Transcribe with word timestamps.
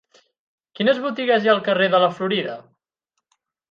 Quines 0.79 1.03
botigues 1.03 1.45
hi 1.47 1.53
ha 1.53 1.53
al 1.59 1.63
carrer 1.71 1.93
de 1.97 2.03
la 2.07 2.11
Florida? 2.19 2.61